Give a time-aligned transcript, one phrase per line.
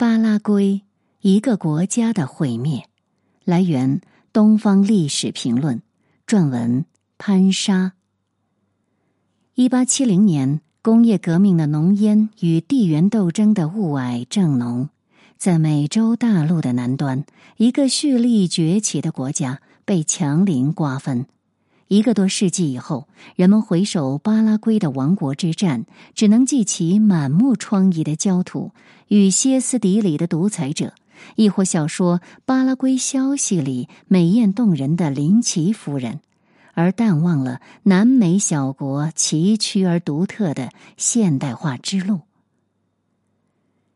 [0.00, 0.80] 巴拉圭，
[1.20, 2.88] 一个国家的毁灭。
[3.44, 4.00] 来源：
[4.32, 5.76] 《东方历史评论》，
[6.26, 6.86] 撰文：
[7.18, 7.92] 潘沙。
[9.56, 14.88] 一八七零年，工业革命的浓烟与地缘斗争的雾霭正浓，
[15.36, 17.26] 在美洲大陆的南端，
[17.58, 21.26] 一个蓄力崛起的国家被强邻瓜分。
[21.90, 28.70] 一个多世纪以后，人们回首巴拉圭的亡国之战，只能记起满目疮痍的焦土
[29.08, 30.94] 与歇斯底里的独裁者，
[31.34, 36.20] 亦或小说《巴拉圭消息》里美艳动人的林奇夫人，
[36.74, 42.20] 而淡忘了南美小国崎岖而独特的现代化之路。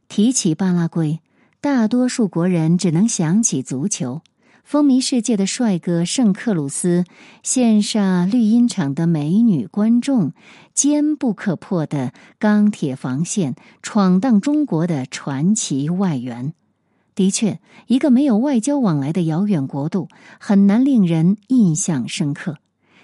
[0.09, 1.21] 提起巴拉圭，
[1.61, 4.21] 大多数国人只能想起足球。
[4.65, 7.05] 风靡世界的帅哥圣克鲁斯，
[7.45, 10.33] 羡煞绿茵场的美女观众，
[10.73, 16.55] 坚不可破的钢铁防线，闯荡中国的传奇外援。
[17.15, 20.09] 的确，一个没有外交往来的遥远国度，
[20.41, 22.57] 很难令人印象深刻。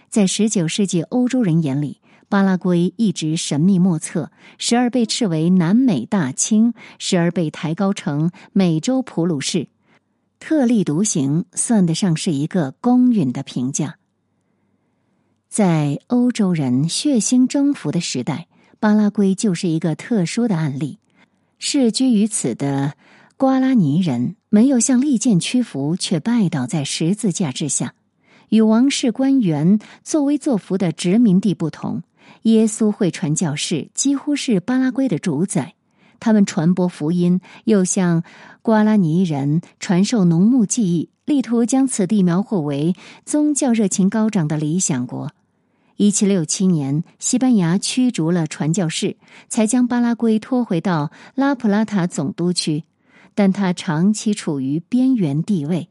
[0.08, 9.68] 在十九世纪欧洲人眼里，巴拉圭一直神秘莫测，时而被斥为南美大清，时而被抬高成美洲普鲁士。
[10.40, 13.98] 特立独行，算得上是一个公允的评价。
[15.48, 18.48] 在欧洲人血腥征服的时代，
[18.80, 20.98] 巴拉圭就是一个特殊的案例。
[21.58, 22.94] 世居于此的
[23.36, 27.94] 瓜拉尼人没有向利剑屈服，却拜倒在十字架之下。
[28.48, 32.02] 与王室官员作威作福的殖民地不同，
[32.42, 35.74] 耶稣会传教士几乎是巴拉圭的主宰。
[36.20, 38.22] 他们传播福音，又向
[38.62, 45.32] 瓜拉尼人传授农牧技艺，力图将此地描绘为宗教热情高涨的理想国。
[45.96, 49.16] 一七六七年，西班牙驱逐了传教士，
[49.48, 52.84] 才将巴拉圭拖回到拉普拉塔总督区，
[53.34, 55.88] 但他长期处于边缘地位，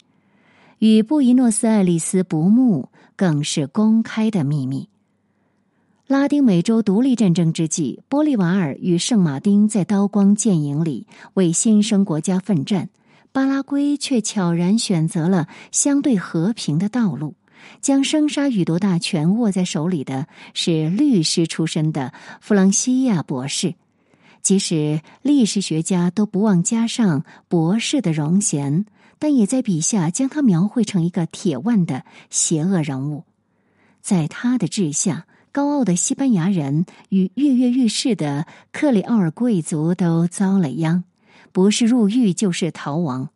[0.79, 4.89] 与布宜诺斯艾利斯不睦，更是公开的秘密。
[6.09, 11.05] 拉丁美洲独立战争之际，玻利瓦尔与圣马丁在刀光剑影里
[11.35, 12.89] 为新生国家奋战，
[13.31, 17.35] 巴拉圭却悄然选择了相对和平的道路。
[17.79, 20.25] 将生杀予夺大权握在手里的
[20.55, 23.75] 是律师出身的弗朗西亚博士，
[24.41, 28.87] 即使历史学家都不忘加上博士的荣衔，
[29.19, 33.25] 但也在笔下将他描绘成一个铁腕的邪恶人物。
[34.01, 35.27] 在他的治下。
[35.51, 41.03] 高傲的西班牙人与跃跃欲试的克里奥尔贵族都遭了殃，
[41.51, 43.29] 不是入狱就是逃亡。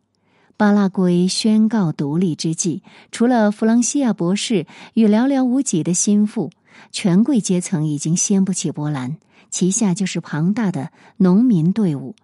[0.56, 6.50] 巴拉圭宣告独立之际，除了弗朗西亚博士与寥寥无几的心腹，
[6.92, 9.16] 权贵阶层已经掀不起波澜，
[9.50, 12.14] 旗下就是庞大的农民队伍。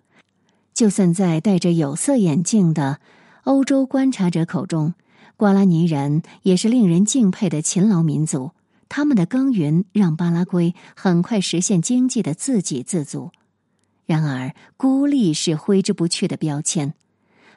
[0.72, 3.00] 就算在戴着有色眼镜的
[3.42, 4.94] 欧洲观察者口中，
[5.36, 8.52] 瓜拉尼人也是令人敬佩的勤劳民族。
[8.90, 13.30] 他们的耕耘让巴拉圭很快实现经济的自给自足，
[14.04, 16.92] 然而孤立是挥之不去的标签。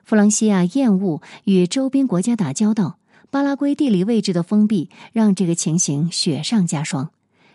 [0.06, 3.00] 弗朗西亚厌恶与周边国家打交道，
[3.32, 7.10] 巴拉圭地理位置的封闭让这个情形雪上加霜。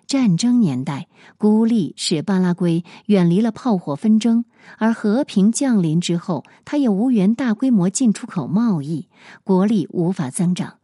[0.09, 1.07] 战争年代，
[1.37, 4.45] 孤立使巴拉圭远离了炮火纷争，
[4.79, 9.07] 而和平降临之后，他也无缘大规模进出口贸易，
[9.45, 10.78] 国力无法增长。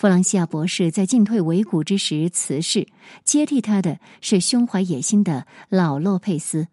[0.00, 2.88] 弗朗西亚博士在进退维谷之时辞世，
[3.22, 6.68] 接替他的是胸怀野心的老洛佩斯。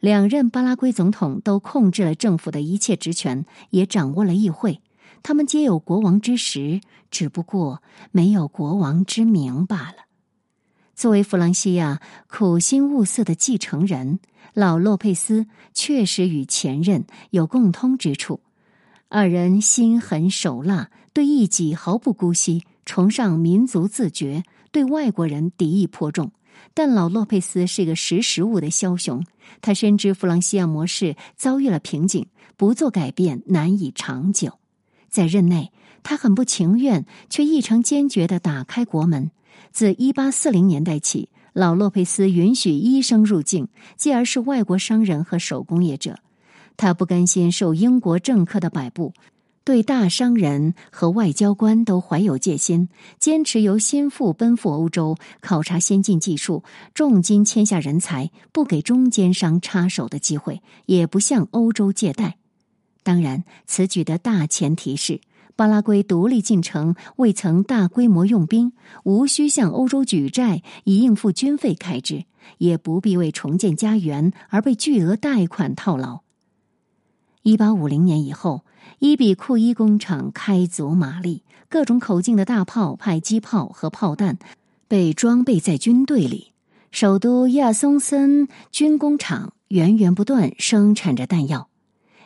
[0.00, 4.80] 两任巴拉圭总统都控制了政府的一切职权，也掌握了议会。
[5.22, 9.98] 他们皆有国王之实，只不过没有国王之名罢了。
[10.96, 14.18] 作为弗朗西亚苦心物色的继承人，
[14.54, 18.40] 老洛佩斯确实与前任有共通之处。
[19.08, 22.64] 二人心狠手辣，对异己毫不姑息。
[22.84, 26.32] 崇尚民族自觉，对外国人敌意颇重。
[26.74, 29.24] 但老洛佩斯是个识时务的枭雄，
[29.60, 32.26] 他深知弗朗西亚模式遭遇了瓶颈，
[32.56, 34.58] 不做改变难以长久。
[35.08, 35.72] 在任内，
[36.02, 39.30] 他很不情愿，却异常坚决地打开国门。
[39.70, 46.18] 自一八四零年代起，老洛佩斯允许医生入境，继而是外国商人和手工业者。
[46.76, 49.12] 他不甘心受英国政客的摆布。
[49.64, 52.88] 对大商人和外交官都怀有戒心，
[53.18, 56.64] 坚持由心腹奔赴欧洲考察先进技术，
[56.94, 62.38] 重金签下人才，不给中间商插手的机会，也不向欧洲借贷。
[63.04, 65.20] 当然，此举的大前提是
[65.54, 68.72] 巴拉圭独立进程未曾大规模用兵，
[69.04, 72.24] 无需向欧洲举债以应付军费开支，
[72.58, 76.20] 也不必为重建家园而被巨额贷款套牢。
[77.42, 78.64] 一八五零年以后，
[79.04, 84.38] 伊比库伊工厂开足马力，各种口径的大炮、迫击炮和炮弹
[84.86, 86.52] 被装备在军队里。
[86.92, 91.68] 首都亚松森军工厂源源不断生产着弹药，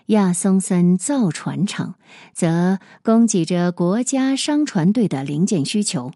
[0.09, 1.95] 亚松森造船厂
[2.35, 6.13] 则供给着国家商船队的零件需求。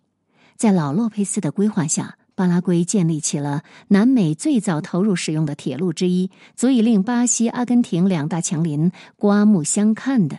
[0.59, 2.17] 在老洛佩斯的规划下。
[2.37, 10.39] 巴拉圭建立起了南美最早投入使用的铁路之一，足以令巴西、阿根廷两大强邻刮目相看的，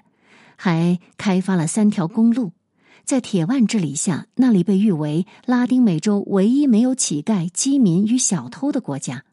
[0.64, 2.52] 还开发了三条公路。
[3.04, 9.24] 在铁腕治理下，那里被誉为拉丁美洲唯一没有乞丐、饥民与小偷的国家。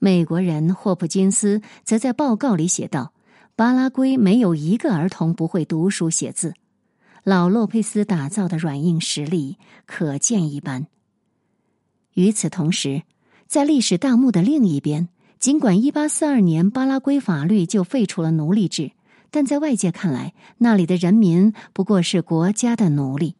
[0.00, 3.12] 美国人霍普金斯则在报告里写道
[3.54, 6.54] ：“巴拉圭没有一个儿童不会读书写字。”
[7.22, 10.88] 老洛佩斯打造的软硬实力可见一斑。
[12.14, 13.02] 与此同时，
[13.46, 15.08] 在历史大幕的另一边，
[15.38, 18.90] 尽管1842年巴拉圭法律就废除了奴隶制，
[19.32, 23.34] 但在外界看来，那里的人民不过是国家的奴隶。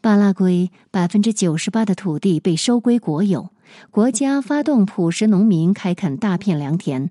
[0.00, 3.50] 巴拉圭百分之九十八的土地被收归国有，
[3.90, 7.10] 国家发动朴实农民开垦大片良田，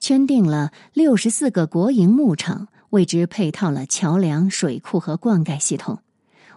[0.00, 6.00] 圈定了六十四个国营牧场，为之配套了桥梁、水库和灌溉系统。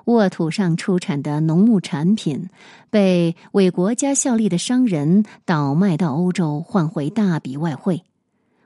[0.05, 2.49] 沃土上出产的农牧产品，
[2.89, 8.01] 被为国家效力的商人倒卖到欧洲，换回大笔外汇。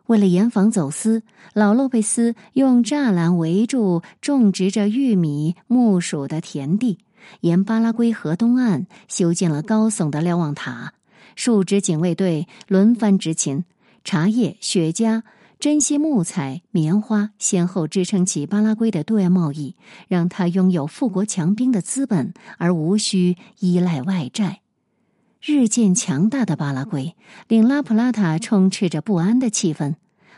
[0.08, 1.24] 为了严防走私，
[1.54, 7.00] 老洛佩斯用栅栏围住种植着玉米、木薯的田地，
[7.42, 10.94] 沿巴拉圭河东岸修建了高耸的瞭望塔，
[11.36, 13.66] 数支警卫队轮番执勤，
[14.04, 15.24] 茶叶、雪茄。
[15.58, 19.76] 珍稀木材、棉花先后支撑起巴拉圭的对外贸易，
[20.10, 24.60] 让他拥有富国强兵的资本，而无需依赖外债。
[25.48, 27.16] 日渐强大的巴拉圭
[27.48, 29.94] 令拉普拉塔充斥着不安的气氛。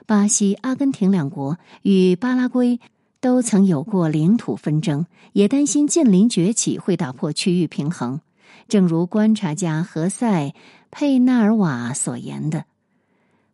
[0.05, 2.81] 巴西、阿根廷两国与巴拉圭
[3.21, 8.19] 都曾有过领土纷争，也担心近邻崛起会打破区域平衡。
[8.67, 10.47] 正如观察家何塞·
[10.91, 12.65] 佩纳尔瓦所言的。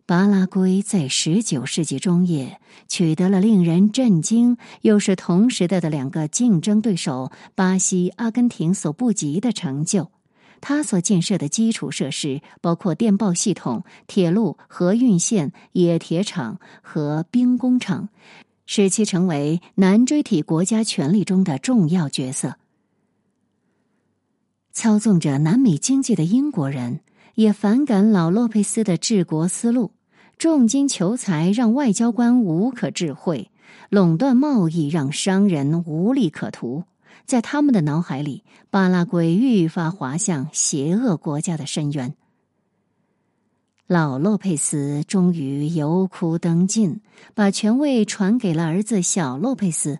[0.08, 10.10] 巴拉圭在十九世纪中叶取得了令人震惊，又是同时代的两个竞争对手巴西、阿根廷所不及的成就。
[10.65, 18.07] 他所建设的基础设施包括电报系统、铁路、河运线、冶铁厂和兵工厂，
[18.65, 22.56] 使其成为南锥体国家权力中的重要角色。
[24.71, 27.01] 操纵着南美经济的英国人。
[27.36, 29.89] 也反感老洛佩斯的治国思路，
[30.38, 33.50] 重金求财让外交官无可智慧，
[33.89, 36.83] 垄断贸易让商人无利可图。
[37.25, 42.15] 在他们的脑海里，巴拉圭愈发滑向邪恶国家的深渊。
[43.88, 47.01] 老洛佩斯终于油枯灯尽，
[47.33, 50.00] 把权位传给了儿子小洛佩斯。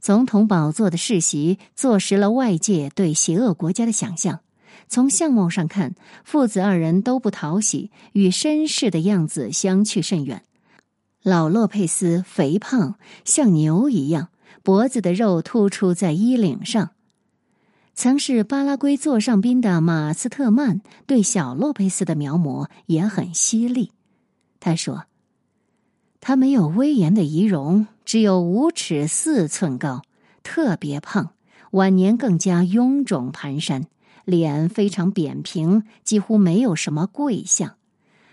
[0.00, 4.40] 总统宝座的世袭坐实了外界对邪恶国家的想象。
[4.86, 10.44] 从相貌上看，父子二人都不讨喜，与绅士的样子相去甚远。
[11.22, 12.94] 老洛佩斯肥胖
[13.24, 14.28] 像牛一样，
[14.68, 16.90] 脖子的肉突出在衣领上。
[17.94, 23.92] 曾是巴拉圭座上宾的马斯特曼对小洛佩斯的描摹也很犀利。
[24.60, 25.06] 他说
[26.20, 30.02] ：“他没有威严的仪容，只有五尺四寸高，
[30.42, 31.30] 特别胖，
[31.70, 33.84] 晚年更加臃肿蹒跚。”
[34.26, 37.76] 脸非常扁平，几乎没有什么贵相，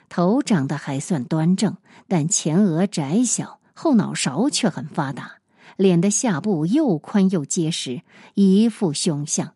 [0.09, 1.77] 头长得还算端正，
[2.09, 5.35] 但前额窄小，后脑勺却很发达，
[5.75, 8.01] 脸的下部又宽又结实，
[8.33, 9.53] 一副凶相。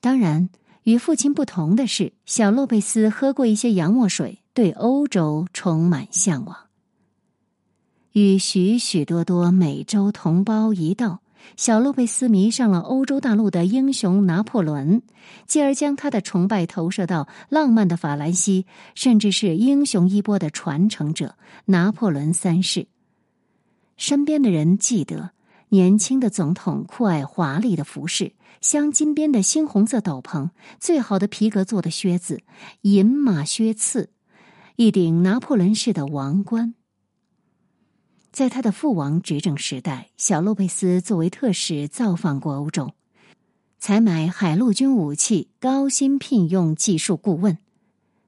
[0.00, 0.48] 当然，
[0.82, 6.56] 与父亲不同的是，小洛贝斯喝过一些洋墨水，对欧洲充满向往，
[8.12, 11.20] 与许许多多美洲同胞一道。
[11.58, 15.02] 小洛贝斯迷上了欧洲大陆的英雄拿破仑，
[15.46, 22.86] 继而将他的崇拜投射到浪漫的法兰西，甚至是英雄衣钵的传承者拿破仑三世。
[23.96, 25.30] 身边的人记得，
[25.68, 32.42] 年轻的总统酷爱华丽的服饰，镶金边的猩红色斗篷，最好的皮革做的靴子，
[32.82, 34.10] 银马靴刺，
[34.76, 36.74] 一顶拿破仑式的王冠。
[38.32, 42.92] 在他的父王执政时代，小洛佩斯作为特使造访过欧洲，
[43.78, 47.58] 采买海陆军武器，高薪聘用技术顾问。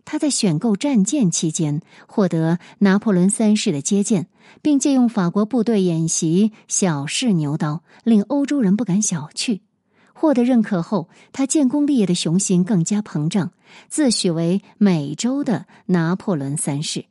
[0.06, 4.28] 他在选购战舰期间获得拿破仑三世的接见，
[4.62, 9.60] 并借用法国部队演习小试牛刀，令欧洲人不敢小觑。
[10.14, 13.50] 获得认可后，他建功立业的雄心更加膨胀，
[13.88, 17.04] 自诩为美洲的拿破仑三世。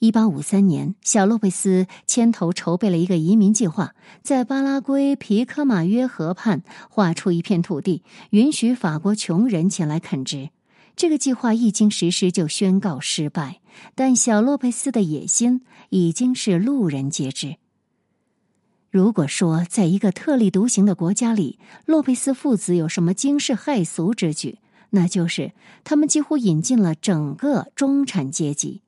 [0.00, 10.50] 一八五三年，小洛佩斯牵头筹备了一个移民计划，在巴拉圭皮科马约河畔划出一片土地，允许法国穷人前来垦殖。
[10.94, 13.60] 这个计划一经实施就宣告失败，
[13.94, 17.56] 但小洛佩斯的野心已经是路人皆知。
[18.90, 24.58] 如果说在一个特立独行的国家里，洛佩斯父子有什么惊世骇俗之举，
[24.90, 28.82] 那就是他们几乎引进了整个中产阶级。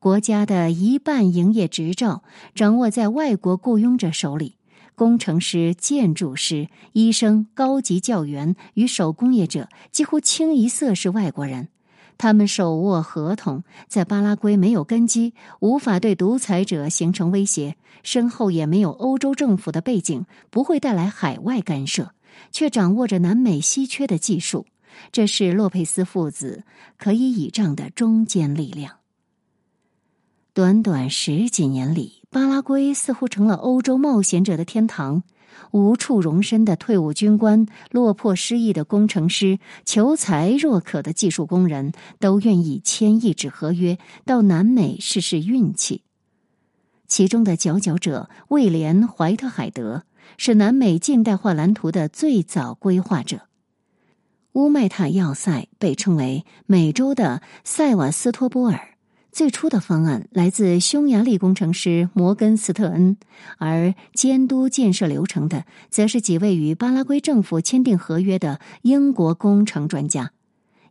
[0.00, 2.24] 国家的一半营业执照
[2.54, 4.55] 掌握在外国雇佣者手里，
[4.96, 11.68] 工程师、建筑师、医生、高级教员与手工业者几乎清一色是外国人。
[12.18, 22.12] 他们手握合同，在巴拉圭没有根基，无法对独裁者形成威胁，身后也没有欧洲政府的背景，不会带来海外干涉，
[22.50, 24.64] 却掌握着南美稀缺的技术。
[25.12, 26.64] 这是洛佩斯父子
[26.96, 28.96] 可以倚仗的中坚力量。
[30.54, 35.22] 短短十几年里，巴拉圭似乎成了欧洲冒险者的天堂。
[35.70, 46.02] 无处容身的退伍军官、落魄失意的工程师、求财若渴的技术工人，都愿意签一纸合约到南美试试运气。
[47.08, 50.02] 其中的佼佼者威廉·怀特海德
[50.36, 53.48] 是南美近代化蓝图的最早规划者。
[54.52, 58.95] 乌麦塔要塞被称为美洲的塞瓦斯托波尔。
[59.36, 63.18] 最初的方案来自匈牙利工程师摩根斯特恩，
[63.58, 70.30] 而监督建设流程的，则是几位与巴拉圭政府签订合约的英国工程专家。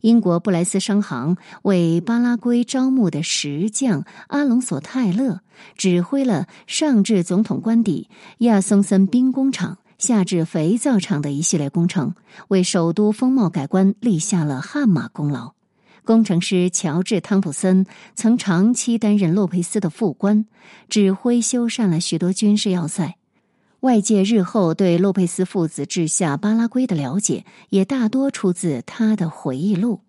[0.01, 5.39] 英国布莱斯商行为巴拉圭招募的石匠阿隆索泰勒，
[5.75, 12.13] 指挥了上至总统官邸亚松森兵工厂，下至肥皂厂的一系列工程，
[12.49, 15.54] 为首都风貌改观立下了汗马功劳。
[16.05, 20.45] 工程师乔治·汤普森曾长期担任洛佩斯的副官，
[20.87, 23.17] 指挥修缮了许多军事要塞。
[23.81, 30.01] 外界日后对洛佩斯父子治下巴拉圭的了解，也大多出自他的回忆录。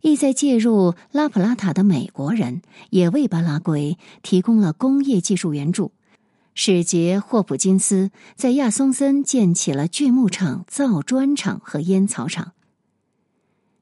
[0.00, 5.92] 意在介入拉普拉塔的美国人，也为巴拉圭提供了工业技术援助。
[6.54, 12.53] 使节霍普金斯在亚松森建起了锯木厂、造砖厂和烟草厂。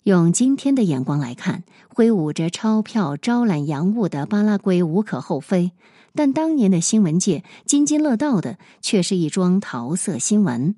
[0.04, 5.70] 用今天的眼光来看，挥舞着钞票招揽洋务的巴拉圭无可厚非，
[6.12, 10.74] 但当年的新闻界津津乐道的却是一桩桃色新闻。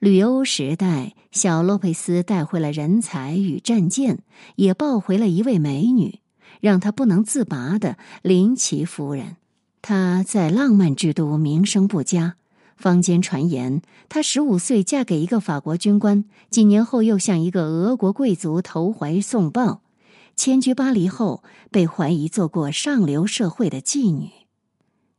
[0.00, 4.18] 旅欧时代，小洛佩斯带回了人才与战舰，
[4.56, 6.18] 也抱回了一位美女，
[6.60, 9.36] 让他不能自拔的林奇夫人。
[9.80, 12.34] 她在浪漫之都名声不佳。
[12.76, 19.82] 坊间传言，她十五岁嫁给一个法国军官，几年后又向一个俄国贵族投怀送抱，
[20.36, 24.30] 迁居巴黎后被怀疑做过上流社会的妓女。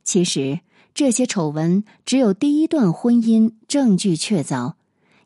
[0.04, 0.60] 其实，
[0.94, 4.74] 这些丑闻只有第一段婚姻证据确凿，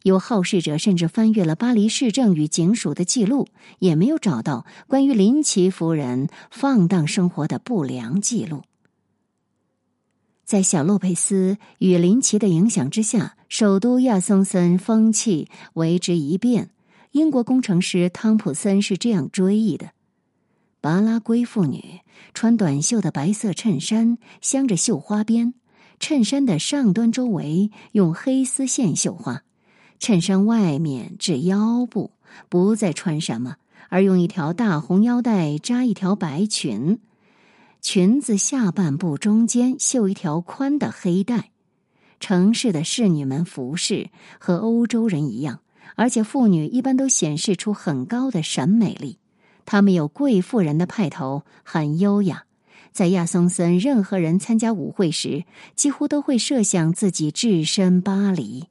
[0.03, 3.47] 有好事者甚至翻阅了巴黎市政与警署的记录，
[3.79, 8.61] 也没有找到关于林奇夫人放荡生活的不良记录。
[10.49, 16.71] 在小洛佩斯与林奇的影响之下，首都亚松森风气为之一变。
[17.11, 19.91] 英国工程师汤普森是这样追忆的：
[20.81, 21.99] 巴拉圭妇女
[22.33, 25.53] 穿短袖的白色衬衫，镶着绣花边，
[25.99, 29.43] 衬衫的上端周围用黑丝线绣花，
[29.99, 32.13] 衬衫外面至腰部
[32.49, 33.57] 不再穿什么，
[33.89, 36.97] 而用一条大红腰带扎一条白裙。
[37.81, 41.51] 裙子下半部中间绣一条宽的黑带，
[42.19, 45.61] 城市的侍女们服饰和欧洲人一样，
[45.95, 49.17] 而且妇女一般都显示出很高的审美力。
[49.65, 52.43] 她们有贵妇人的派头，很优雅。
[52.91, 55.45] 在亚松森，任何人参加舞会时，
[55.75, 58.65] 几乎都会设想自己置身巴黎。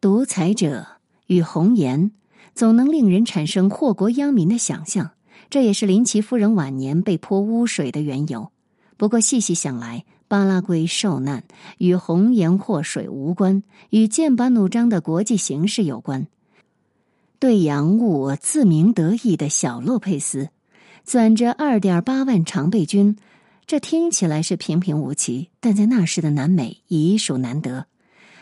[0.00, 0.86] 独裁者
[1.26, 2.10] 与红颜，
[2.54, 5.12] 总能令人产生祸国殃民的想象。
[5.52, 8.50] 这也是林奇夫人晚年被泼污水的缘由。
[8.96, 11.44] 不过细细想来，巴拉圭受难
[11.76, 16.26] 与红颜祸水无关，与剑拔弩张的国际形势有关。
[17.38, 20.48] 对洋务自鸣得意的小洛佩斯，
[21.04, 23.18] 攥着二点八万常备军，
[23.66, 27.84] 这听起来是平平无奇，但在那时的南美已属难得。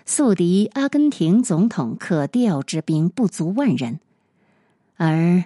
[0.06, 3.98] 宿敌阿根廷总统可调之兵不足万人，
[4.94, 5.42] 而。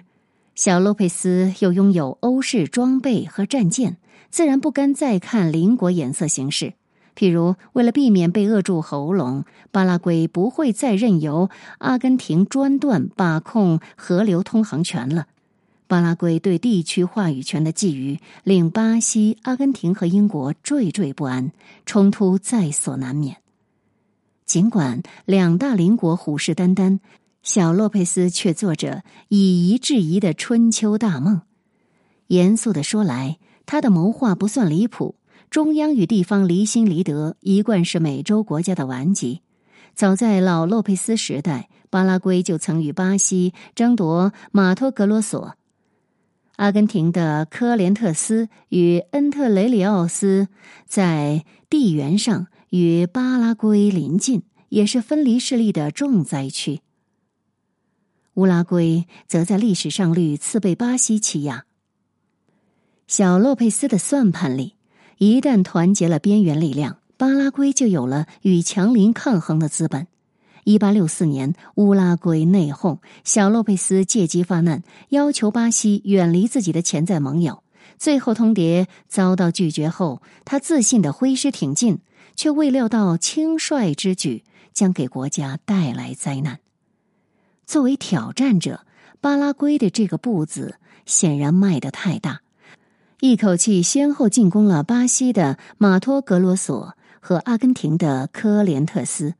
[0.55, 3.97] 小洛佩斯又拥有欧式装备和战舰，
[4.29, 6.73] 自然不甘再看邻国眼色行事。
[7.13, 15.27] 譬如，为了避免被扼住喉咙，巴拉圭不会再任由阿根廷专断把控河流通航权了。
[15.87, 21.51] 巴拉圭对地区话语权的觊觎，令巴西、阿根廷和英国惴惴不安，
[21.85, 23.37] 冲突在所难免。
[24.45, 26.99] 尽管两大邻国虎视眈眈，
[27.45, 31.43] 小洛佩斯却做着以夷制夷的春秋大梦。
[32.27, 33.37] 严肃的说来，
[33.67, 35.15] 他的谋划不算离谱。
[35.51, 39.41] 中央与地方离心离德，一贯是美洲国家的顽疾。
[39.93, 45.53] 早在老洛佩斯时代，巴拉圭就曾与巴西争夺马托格罗索。
[46.55, 50.47] 阿根廷的科连特斯与恩特雷里奥斯
[50.87, 56.81] 在地缘上与巴拉圭邻近，也是分离势力的重灾区。
[58.35, 61.65] 乌拉圭则在历史上屡次被巴西欺压。
[63.07, 64.75] 小洛佩斯的算盘里，
[65.17, 70.07] 一旦团结了边缘力量，巴拉圭就有了与强邻抗衡的资本。
[70.65, 77.61] 一八六四年，乌拉圭内讧，小洛佩斯借机发难，要求巴西远离自己的潜在盟友。
[77.97, 81.99] 最后通牒遭到拒绝后，他自信的挥师挺进，
[82.35, 86.59] 却未料到轻率之举将给国家带来灾难。
[87.65, 88.81] 作为挑战者，
[89.21, 92.41] 巴拉圭的这个步子显然迈得太大，
[93.19, 99.33] 一口气先后进攻了巴西的马托格罗索和阿根廷的科连特斯。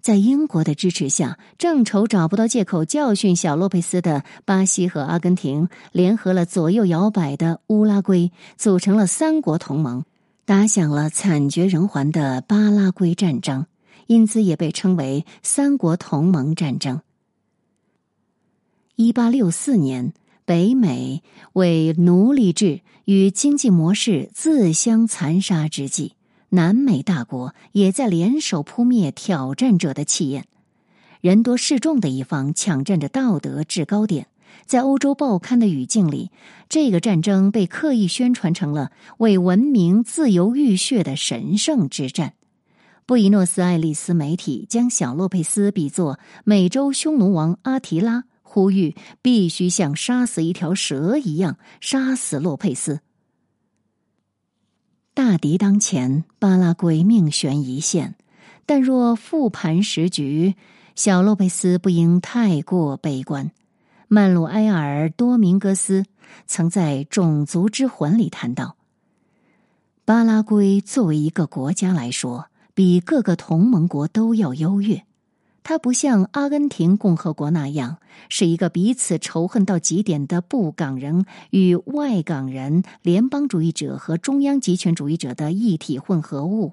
[0.00, 10.04] 在英国的支持下，正愁找不到借口教训小洛佩斯的巴西和阿根廷，联合了左右摇摆的乌拉圭，组成了三国同盟，
[10.44, 13.66] 打响了惨绝人寰的巴拉圭战争，
[14.08, 17.00] 因此也被称为三国同盟战争。
[19.04, 20.12] 一八六四年，
[20.44, 26.12] 北美为奴隶制与经济模式自相残杀之际。
[26.50, 30.46] 南美大国也在联手扑灭挑战者的气焰，
[31.20, 34.28] 人多势众的一方抢占着道德制高点。
[34.66, 36.30] 在欧洲报刊的语境里，
[36.68, 42.34] 这个战争被刻意宣传成了为文明自由浴血的神圣之战。
[43.04, 53.00] 布宜诺斯艾利斯媒体将小洛佩斯比作美洲匈奴王阿提拉，呼吁必须像杀死一条蛇一样杀死洛佩斯。
[55.14, 58.14] 大敌当前，巴拉圭命悬一线。
[58.66, 60.54] 但若复盘时局，
[60.94, 63.52] 小洛佩斯不应太过悲观。
[64.08, 66.04] 曼鲁埃尔·多明戈斯
[66.46, 68.76] 曾在《种族之魂》里谈到，
[70.04, 75.06] 巴拉圭作为一个国家来说，比各个同盟国都要优越。
[75.64, 77.98] 它不像阿根廷共和国那样
[78.28, 86.72] 是一个彼此仇恨到极点的布港人与外港人、联邦主义者和中央集权主义者的一体混合物；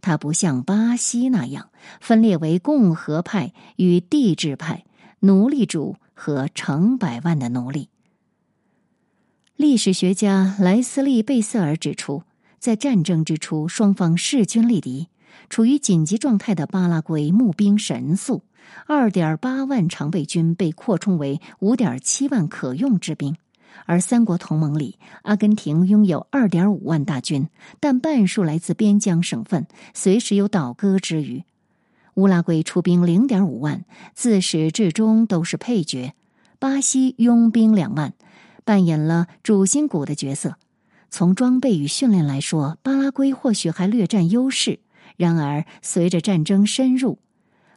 [0.00, 1.68] 它不像巴西那样
[2.00, 4.84] 分裂为共和派与帝制派、
[5.20, 7.88] 奴隶主和成百万的奴隶。
[9.56, 12.22] 历史学家莱斯利·贝瑟尔指出，
[12.58, 15.08] 在战争之初，双方势均力敌。
[15.48, 18.42] 处于紧急状态的巴拉圭募兵神速，
[18.86, 23.36] 二点八万常备军被扩充为五点七万可用之兵。
[23.86, 27.48] 而三国同盟里，阿根廷拥有二点五万大军，
[27.80, 31.44] 但半数来自边疆省份，随时有倒戈之虞。
[32.14, 36.14] 乌拉圭出兵零点五万，自始至终都是配角。
[36.60, 38.14] 巴西拥兵两万，
[38.64, 40.54] 扮演了主心骨的角色。
[41.10, 44.78] 从装备与训练来说，巴拉圭或许还略占优势。
[45.16, 47.18] 然而，随着战争深入，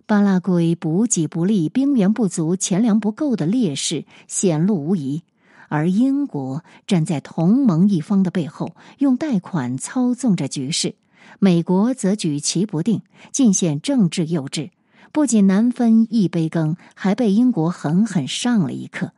[0.05, 5.23] 巴拉圭补给不利、兵源不足、钱粮不够的劣势显露无遗。
[5.69, 10.95] 而英国站在同盟一方的背后，用贷款操纵着局势；
[11.39, 14.69] 美国则举棋不定，尽显政治幼稚。
[15.11, 19.11] 不仅难分一杯羹，还被英国狠狠上了一课。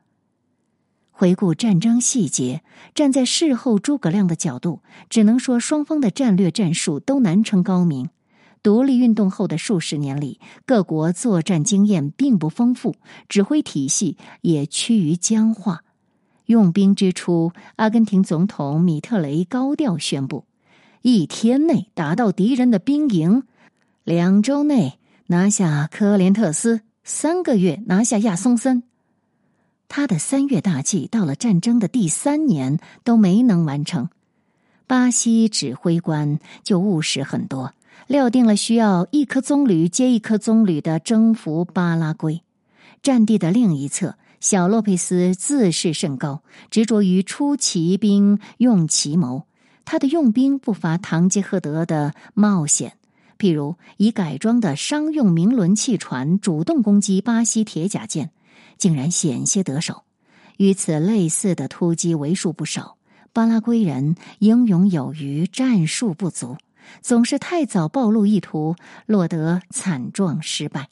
[1.20, 2.64] 回顾战争细节，
[2.96, 4.80] 站在事后诸葛亮的角度，
[5.10, 8.08] 只能说双方的战略战术都难称高明。
[8.64, 12.96] 独立运动后的数十年里，各国作战经验并不丰富，
[13.28, 15.84] 指挥体系也趋于僵化。
[16.46, 20.46] 用兵之初，阿根廷总统米特雷高调宣布：
[21.02, 23.44] 一天内打到敌人的兵营，
[24.06, 28.84] 两周内拿下科连特斯，三个月拿下亚松森。
[29.90, 34.08] 他的三月大计到了战争的第三年都没能完成，
[34.86, 37.74] 巴西指挥官就务实很多，
[38.08, 42.44] 料定了需要一颗棕榈接一颗棕榈的征服巴拉圭。
[43.02, 49.44] 战地的另一侧，小洛佩斯自视甚高，执着于出奇兵用奇谋。
[49.86, 52.94] 他的用兵不乏唐吉诃德的冒险，
[53.40, 58.30] 譬如以改装的商用明轮汽船主动攻击巴西铁甲舰。
[58.80, 60.02] 竟然险些得手，
[60.58, 62.98] 与此类似的突击为数不少。
[63.32, 66.58] 巴拉圭人英勇有余，战术不足，
[67.04, 70.90] 总是太早暴露意图，落得惨状失败。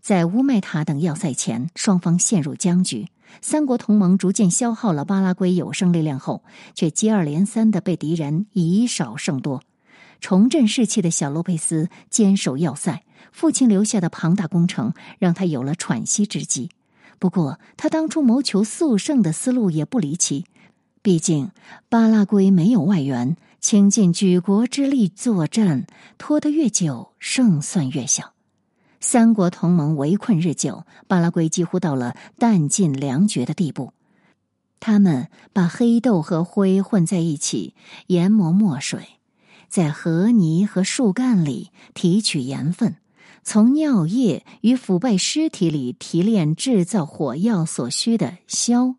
[0.00, 3.08] 在乌麦塔等要塞前，双方陷入僵局。
[3.42, 9.64] 三国同盟逐渐消耗了巴拉圭有生力量后，却接二连三的被敌人以少胜多。
[10.20, 13.02] 重振士气的小洛佩斯坚守要塞，
[13.36, 16.70] 父亲留下的庞大工程让他有了喘息之机。
[17.18, 20.46] 不过，他当初谋求速胜的思路也不离奇。
[21.02, 21.50] 毕竟，
[21.90, 28.32] 巴拉圭没有外援，倾尽举国之力作战，拖得越久，胜算越小。
[29.00, 33.92] 三国同盟围困日久，巴拉圭几乎到了弹尽粮绝的地步。
[34.80, 37.74] 他们把黑豆和灰混在一起，
[38.06, 39.06] 研磨墨水。
[39.68, 42.96] 在河泥和树干里提取盐分，
[43.48, 48.96] 从尿液与腐败尸体里提炼制造火药所需的硝，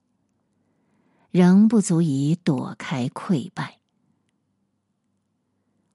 [1.32, 3.80] 仍不足以躲开溃败。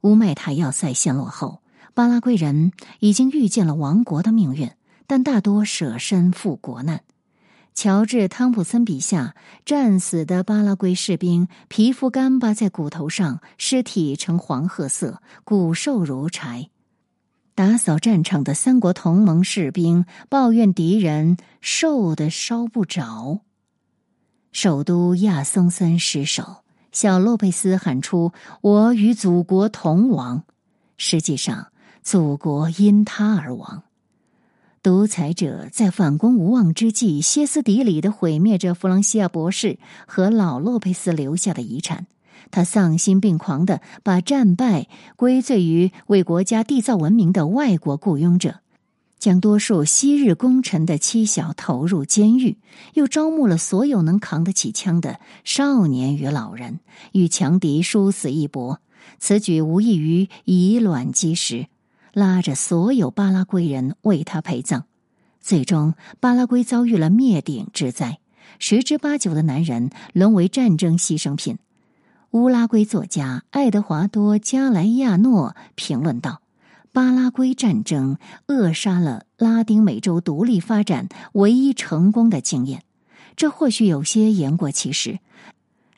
[0.03, 1.63] 乌麦塔要塞陷落后，
[1.95, 4.71] 巴拉圭人已经预见了亡国的命运，
[5.07, 7.05] 但大多舍身赴国难。
[7.73, 9.35] 乔治·汤普森笔下
[9.65, 16.69] 战死的巴拉圭士兵，皮肤干巴在骨头上，尸体呈黄褐色，骨瘦如柴。
[17.55, 23.41] 打扫战场的三国同盟士兵抱怨敌人瘦的烧不着。
[24.53, 30.45] 首都亚松森失守，小洛佩斯喊出：“我与祖国同亡。”
[30.97, 31.69] 实际上，
[32.03, 33.83] 祖国因他而亡。
[34.83, 42.07] 独裁者在反攻无望之际，歇斯底里的毁灭着弗朗西亚博士和老洛佩斯留下的遗产。
[42.51, 48.61] 他丧心病狂的把战败归罪于为国家缔造文明的外国雇佣者，
[49.19, 52.59] 将多数昔日功臣的妻小投入监狱，
[52.95, 56.81] 又招募了所有能扛得起枪的少年与老人，
[57.13, 58.81] 与强敌殊死一搏。
[59.19, 61.67] 此举无异于以卵击石。
[62.13, 64.85] 拉着所有巴拉圭人为他陪葬，
[65.41, 68.19] 最终巴拉圭遭遇了灭顶之灾，
[68.59, 71.57] 十之八九的男人沦为战争牺牲品。
[72.33, 76.41] 乌拉圭作家爱德华多·加莱亚诺评论道
[76.91, 78.17] ：“巴拉圭战争
[78.47, 82.85] 扼杀了拉丁美洲独立发展唯一成功的经验，
[83.37, 85.19] 这或许有些言过其实，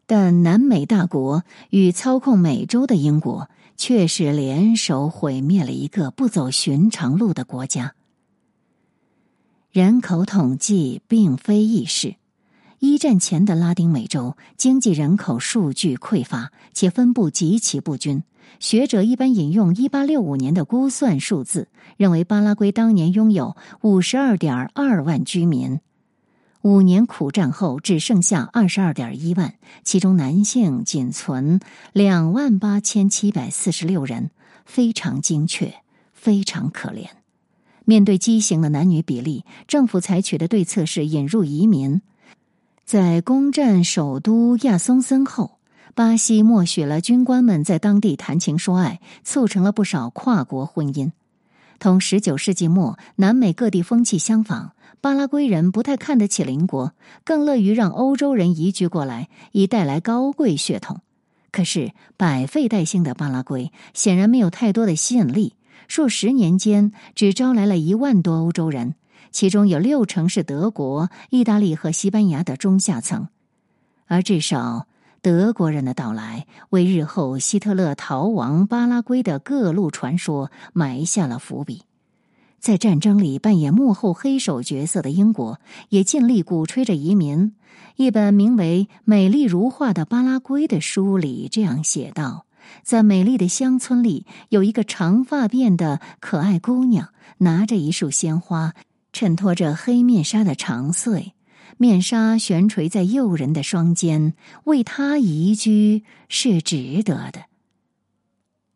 [0.07, 7.97] 但南美大国与操控美洲的英国。”却是联手毁灭了一个不走寻常路的国家。
[9.73, 12.14] 人口统计并非易事。
[12.79, 18.23] 一战前的拉丁美洲经济人口数据匮乏，且分布极其不均。
[18.61, 25.81] 学者一般引用一八六五年的估算数字，认为巴拉圭当年拥有五十二点二万居民。
[26.63, 31.61] 五年苦战后，只剩下二十二点一万，其中男性仅存
[31.93, 34.31] 两万八千七百四十六人，
[34.65, 35.75] 非常精确，
[36.13, 37.07] 非常可怜。
[37.85, 42.01] 面对畸形的男女比例，政府采取的对策是引入移民。
[42.85, 45.59] 在攻占首都亚松森后，
[45.94, 51.11] 巴西默许了军官们在当地谈情说爱，促成了不少跨国婚姻。
[51.79, 54.73] 同十九世纪末南美各地风气相仿。
[55.01, 56.92] 巴拉圭人不太看得起邻国，
[57.25, 61.01] 更乐于让欧洲人移居过来，以带来高贵血统。
[61.51, 65.55] 可是百废待兴的巴拉圭显然没有太多的吸引力，
[65.88, 68.94] 数十年间只招来了一万多欧洲人，
[69.35, 73.27] 其中有六成是德国、意大利和西班牙的中下层。
[74.07, 74.87] 而至少
[75.23, 81.83] 德国人的到来，为日后希特勒逃亡巴拉圭的各路传说埋下了伏笔。
[82.61, 87.57] 在战争里扮演幕后黑手角色的英国，也尽力鼓吹着移民。
[87.97, 92.47] 一本名为《美丽如画的巴拉圭》的书里这样写道：
[92.85, 98.75] 在美丽的乡村里，有一个长发辫的可爱姑娘，拿着一束鲜花，
[99.14, 101.35] 衬托着黑面纱的长穗，
[101.79, 107.44] 面纱悬垂在诱人的双肩，为他移居是值得的。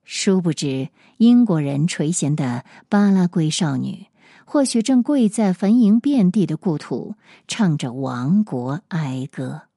[0.05, 4.07] 殊不知，英国人垂涎的巴拉圭少女，
[4.47, 7.17] 或许正跪在坟茔遍地的故土，
[7.49, 9.68] 唱着亡国哀歌。